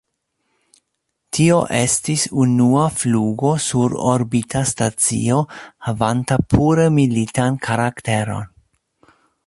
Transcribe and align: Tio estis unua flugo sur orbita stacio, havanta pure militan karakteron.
Tio 1.37 1.57
estis 1.79 2.23
unua 2.45 2.85
flugo 3.01 3.51
sur 3.67 3.95
orbita 4.13 4.63
stacio, 4.73 5.39
havanta 5.89 6.39
pure 6.55 6.89
militan 6.97 7.65
karakteron. 7.69 8.51